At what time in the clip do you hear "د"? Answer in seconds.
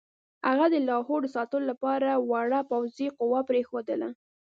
0.73-0.75, 1.23-1.27